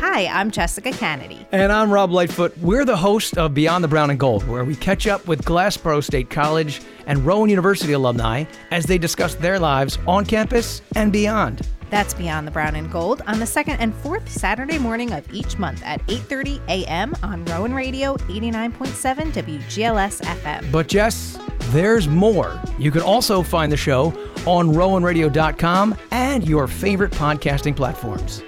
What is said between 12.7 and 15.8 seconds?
and Gold on the second and fourth Saturday morning of each